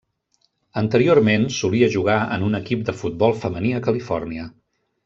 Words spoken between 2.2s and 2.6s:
en